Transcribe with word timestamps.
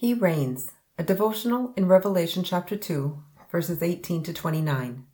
He 0.00 0.14
reigns, 0.14 0.70
a 0.96 1.02
devotional 1.02 1.72
in 1.76 1.88
Revelation 1.88 2.44
chapter 2.44 2.76
2, 2.76 3.20
verses 3.50 3.82
18 3.82 4.22
to 4.22 4.32
29. 4.32 5.04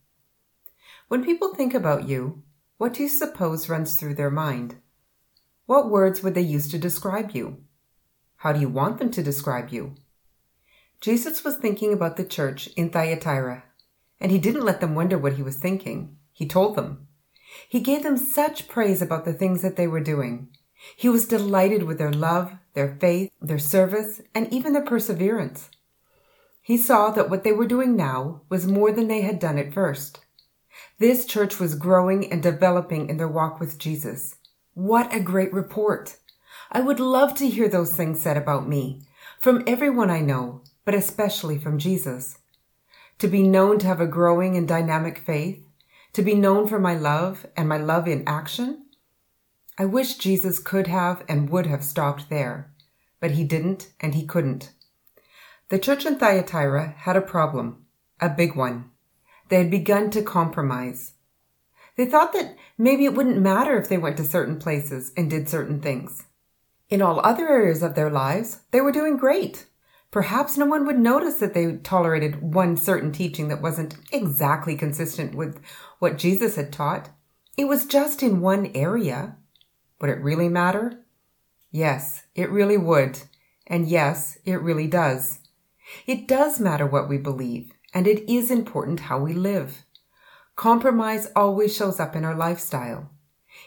When 1.08 1.25
people 1.25 1.54
think 1.54 1.72
about 1.72 2.06
you, 2.06 2.42
what 2.76 2.92
do 2.92 3.02
you 3.02 3.08
suppose 3.08 3.70
runs 3.70 3.96
through 3.96 4.16
their 4.16 4.30
mind? 4.30 4.74
What 5.64 5.88
words 5.88 6.22
would 6.22 6.34
they 6.34 6.42
use 6.42 6.68
to 6.68 6.76
describe 6.76 7.30
you? 7.30 7.62
How 8.36 8.52
do 8.52 8.60
you 8.60 8.68
want 8.68 8.98
them 8.98 9.10
to 9.12 9.22
describe 9.22 9.71
you? 9.71 9.94
Jesus 11.01 11.42
was 11.42 11.56
thinking 11.56 11.94
about 11.94 12.19
the 12.19 12.22
church 12.26 12.66
in 12.76 12.90
Thyatira, 12.90 13.64
and 14.21 14.30
he 14.30 14.38
didn't 14.38 14.66
let 14.66 14.82
them 14.82 14.94
wonder 14.94 15.16
what 15.16 15.37
he 15.37 15.42
was 15.42 15.56
thinking. 15.56 16.19
He 16.34 16.46
told 16.46 16.77
them. 16.77 17.09
He 17.66 17.80
gave 17.80 18.02
them 18.02 18.19
such 18.19 18.69
praise 18.69 19.01
about 19.01 19.24
the 19.24 19.32
things 19.32 19.62
that 19.62 19.77
they 19.77 19.87
were 19.87 20.01
doing. 20.01 20.51
He 20.96 21.09
was 21.09 21.27
delighted 21.27 21.84
with 21.84 21.98
their 21.98 22.12
love, 22.12 22.52
their 22.74 22.96
faith, 23.00 23.32
their 23.41 23.59
service, 23.59 24.20
and 24.34 24.52
even 24.52 24.73
their 24.73 24.84
perseverance. 24.84 25.70
He 26.62 26.76
saw 26.76 27.10
that 27.10 27.28
what 27.28 27.45
they 27.45 27.52
were 27.52 27.66
doing 27.66 27.96
now 27.96 28.42
was 28.48 28.66
more 28.66 28.90
than 28.90 29.09
they 29.09 29.20
had 29.20 29.38
done 29.38 29.59
at 29.59 29.74
first. 29.74 30.20
This 30.98 31.26
church 31.26 31.60
was 31.60 31.74
growing 31.74 32.30
and 32.32 32.42
developing 32.42 33.09
in 33.09 33.16
their 33.16 33.28
walk 33.28 33.60
with 33.60 33.78
Jesus. 33.78 34.36
What 34.74 35.14
a 35.14 35.20
great 35.20 35.52
report! 35.52 36.16
I 36.73 36.80
would 36.80 37.01
love 37.01 37.34
to 37.37 37.48
hear 37.48 37.68
those 37.68 37.95
things 37.95 38.20
said 38.20 38.37
about 38.37 38.68
me, 38.68 39.02
from 39.40 39.62
everyone 39.66 40.10
I 40.10 40.20
know, 40.20 40.62
but 40.84 40.95
especially 40.95 41.59
from 41.59 41.78
Jesus. 41.78 42.38
To 43.18 43.28
be 43.28 43.42
known 43.42 43.78
to 43.80 43.87
have 43.87 44.01
a 44.01 44.06
growing 44.06 44.56
and 44.56 44.66
dynamic 44.66 45.18
faith, 45.18 45.62
to 46.14 46.23
be 46.23 46.34
known 46.34 46.66
for 46.66 46.78
my 46.78 46.95
love 46.95 47.46
and 47.56 47.68
my 47.68 47.76
love 47.76 48.09
in 48.09 48.24
action, 48.26 48.84
I 49.77 49.84
wish 49.87 50.19
Jesus 50.19 50.60
could 50.60 50.87
have 50.87 51.24
and 51.28 51.51
would 51.51 51.66
have 51.66 51.82
stopped 51.82 52.30
there, 52.30 52.73
but 53.20 53.32
he 53.32 53.42
didn't 53.42 53.91
and 54.01 54.15
he 54.15 54.24
couldn't. 54.24 54.73
The 55.69 55.78
church 55.78 56.06
in 56.06 56.19
Thyatira 56.19 56.95
had 56.98 57.16
a 57.16 57.20
problem, 57.20 57.85
a 58.21 58.29
big 58.29 58.54
one. 58.54 58.90
They 59.48 59.57
had 59.57 59.71
begun 59.71 60.10
to 60.10 60.23
compromise. 60.23 61.15
They 61.96 62.07
thought 62.07 62.32
that 62.35 62.57
maybe 62.79 63.04
it 63.04 63.15
wouldn't 63.15 63.38
matter 63.38 63.76
if 63.76 63.88
they 63.88 63.98
went 63.98 64.17
to 64.19 64.25
certain 64.25 64.59
places 64.59 65.13
and 65.17 65.29
did 65.29 65.48
certain 65.48 65.81
things. 65.81 66.25
In 66.89 67.03
all 67.03 67.20
other 67.20 67.48
areas 67.48 67.83
of 67.83 67.95
their 67.95 68.11
lives, 68.11 68.61
they 68.70 68.81
were 68.81 68.93
doing 68.93 69.17
great. 69.17 69.67
Perhaps 70.11 70.57
no 70.57 70.67
one 70.67 70.87
would 70.87 70.98
notice 70.98 71.37
that 71.37 71.55
they 71.55 71.73
tolerated 71.79 72.41
one 72.41 72.77
certain 72.77 73.11
teaching 73.11 73.48
that 73.48 73.63
wasn't 73.63 73.97
exactly 74.13 74.77
consistent 74.77 75.35
with 75.35 75.61
what 75.98 76.19
Jesus 76.19 76.55
had 76.55 76.73
taught. 76.73 77.11
It 77.57 77.65
was 77.65 77.87
just 77.87 78.23
in 78.23 78.41
one 78.41 78.70
area. 78.75 79.37
Would 80.00 80.11
it 80.11 80.20
really 80.20 80.48
matter? 80.48 81.05
Yes, 81.70 82.25
it 82.34 82.50
really 82.50 82.77
would. 82.77 83.20
And 83.67 83.89
yes, 83.89 84.39
it 84.45 84.61
really 84.61 84.86
does. 84.86 85.41
It 86.06 86.28
does 86.28 86.61
matter 86.61 86.86
what 86.86 87.09
we 87.09 87.19
believe, 87.19 87.73
and 87.92 88.06
it 88.06 88.31
is 88.31 88.51
important 88.51 89.01
how 89.01 89.19
we 89.19 89.33
live. 89.33 89.84
Compromise 90.56 91.28
always 91.34 91.75
shows 91.75 91.98
up 91.98 92.14
in 92.14 92.25
our 92.25 92.34
lifestyle. 92.34 93.11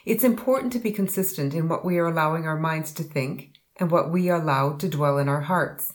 It's 0.04 0.24
important 0.24 0.72
to 0.72 0.78
be 0.78 0.90
consistent 0.90 1.54
in 1.54 1.68
what 1.68 1.84
we 1.84 1.98
are 1.98 2.06
allowing 2.06 2.46
our 2.46 2.58
minds 2.58 2.92
to 2.92 3.02
think 3.02 3.52
and 3.76 3.90
what 3.90 4.10
we 4.10 4.28
allow 4.28 4.72
to 4.76 4.88
dwell 4.88 5.18
in 5.18 5.28
our 5.28 5.42
hearts, 5.42 5.92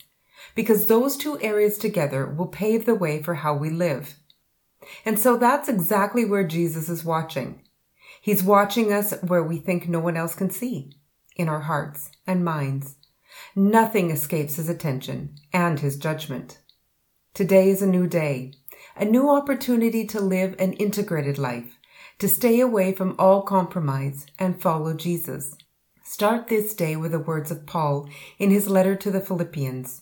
because 0.54 0.86
those 0.86 1.16
two 1.16 1.40
areas 1.40 1.78
together 1.78 2.26
will 2.26 2.46
pave 2.46 2.86
the 2.86 2.94
way 2.94 3.22
for 3.22 3.34
how 3.34 3.54
we 3.54 3.70
live. 3.70 4.14
And 5.04 5.18
so 5.18 5.36
that's 5.36 5.68
exactly 5.68 6.24
where 6.24 6.44
Jesus 6.44 6.88
is 6.88 7.04
watching. 7.04 7.62
He's 8.24 8.42
watching 8.42 8.90
us 8.90 9.12
where 9.20 9.42
we 9.42 9.58
think 9.58 9.86
no 9.86 10.00
one 10.00 10.16
else 10.16 10.34
can 10.34 10.48
see, 10.48 10.96
in 11.36 11.46
our 11.46 11.60
hearts 11.60 12.10
and 12.26 12.42
minds. 12.42 12.96
Nothing 13.54 14.10
escapes 14.10 14.56
his 14.56 14.70
attention 14.70 15.34
and 15.52 15.78
his 15.78 15.98
judgment. 15.98 16.58
Today 17.34 17.68
is 17.68 17.82
a 17.82 17.86
new 17.86 18.06
day, 18.06 18.54
a 18.96 19.04
new 19.04 19.28
opportunity 19.28 20.06
to 20.06 20.22
live 20.22 20.56
an 20.58 20.72
integrated 20.72 21.36
life, 21.36 21.76
to 22.18 22.26
stay 22.26 22.60
away 22.60 22.94
from 22.94 23.14
all 23.18 23.42
compromise 23.42 24.24
and 24.38 24.58
follow 24.58 24.94
Jesus. 24.94 25.54
Start 26.02 26.48
this 26.48 26.72
day 26.72 26.96
with 26.96 27.12
the 27.12 27.18
words 27.18 27.50
of 27.50 27.66
Paul 27.66 28.08
in 28.38 28.48
his 28.50 28.70
letter 28.70 28.96
to 28.96 29.10
the 29.10 29.20
Philippians. 29.20 30.00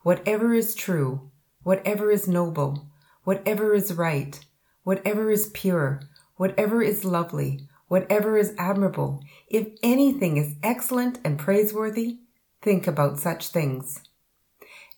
Whatever 0.00 0.54
is 0.54 0.74
true, 0.74 1.30
whatever 1.62 2.10
is 2.10 2.26
noble, 2.26 2.88
whatever 3.24 3.74
is 3.74 3.92
right, 3.92 4.42
whatever 4.82 5.30
is 5.30 5.50
pure, 5.52 6.00
whatever 6.36 6.82
is 6.82 7.04
lovely, 7.04 7.68
whatever 7.88 8.36
is 8.36 8.54
admirable, 8.58 9.22
if 9.48 9.68
anything 9.82 10.36
is 10.36 10.56
excellent 10.62 11.18
and 11.24 11.38
praiseworthy, 11.38 12.18
think 12.62 12.86
about 12.86 13.18
such 13.18 13.48
things. 13.48 14.00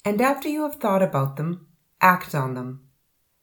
And 0.05 0.21
after 0.21 0.49
you 0.49 0.63
have 0.63 0.77
thought 0.77 1.03
about 1.03 1.37
them, 1.37 1.67
act 2.01 2.35
on 2.35 2.55
them. 2.55 2.83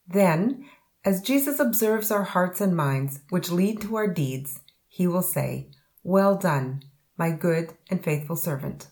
Then, 0.07 0.65
as 1.05 1.21
Jesus 1.21 1.59
observes 1.59 2.11
our 2.11 2.23
hearts 2.23 2.61
and 2.61 2.75
minds, 2.75 3.19
which 3.29 3.51
lead 3.51 3.81
to 3.81 3.95
our 3.97 4.07
deeds, 4.07 4.61
he 4.87 5.05
will 5.05 5.21
say, 5.21 5.69
Well 6.03 6.35
done, 6.37 6.83
my 7.17 7.31
good 7.31 7.73
and 7.89 8.03
faithful 8.03 8.35
servant. 8.35 8.87